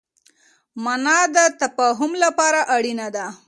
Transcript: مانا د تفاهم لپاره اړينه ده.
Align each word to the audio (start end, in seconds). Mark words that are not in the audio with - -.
مانا 0.83 1.19
د 1.35 1.37
تفاهم 1.61 2.11
لپاره 2.23 2.59
اړينه 2.75 3.07
ده. 3.15 3.25